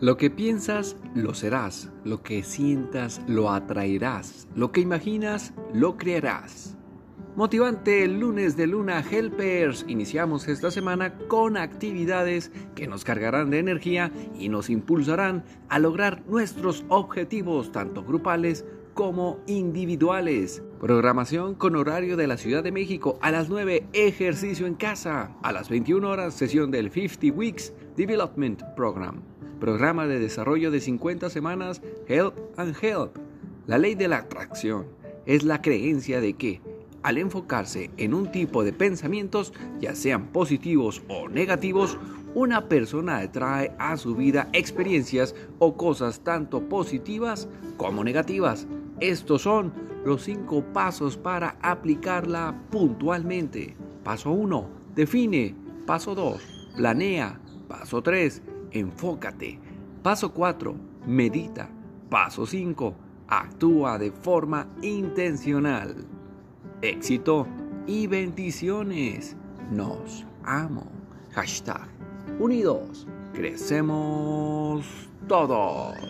[0.00, 1.90] Lo que piensas, lo serás.
[2.04, 4.46] Lo que sientas, lo atraerás.
[4.54, 6.76] Lo que imaginas, lo crearás.
[7.34, 9.84] Motivante el lunes de Luna Helpers.
[9.88, 16.22] Iniciamos esta semana con actividades que nos cargarán de energía y nos impulsarán a lograr
[16.28, 20.62] nuestros objetivos, tanto grupales como individuales.
[20.80, 25.36] Programación con horario de la Ciudad de México a las 9, ejercicio en casa.
[25.42, 31.30] A las 21 horas, sesión del 50 Weeks Development Program programa de desarrollo de 50
[31.30, 33.16] semanas Help and Help.
[33.66, 34.86] La ley de la atracción
[35.26, 36.60] es la creencia de que,
[37.02, 41.98] al enfocarse en un tipo de pensamientos, ya sean positivos o negativos,
[42.34, 48.66] una persona atrae a su vida experiencias o cosas tanto positivas como negativas.
[49.00, 49.72] Estos son
[50.04, 53.76] los cinco pasos para aplicarla puntualmente.
[54.04, 54.68] Paso 1.
[54.94, 55.54] Define.
[55.86, 56.42] Paso 2.
[56.76, 57.40] Planea.
[57.68, 59.58] Paso 3 enfócate.
[60.02, 60.74] Paso 4,
[61.06, 61.68] medita.
[62.08, 62.94] Paso 5,
[63.28, 65.94] actúa de forma intencional.
[66.82, 67.46] Éxito
[67.86, 69.36] y bendiciones.
[69.70, 70.86] Nos amo.
[71.32, 71.88] Hashtag
[72.38, 73.06] unidos.
[73.32, 74.86] Crecemos
[75.26, 76.07] todos.